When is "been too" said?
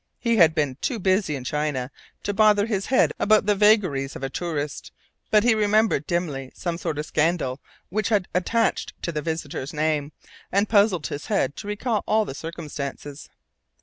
0.55-0.97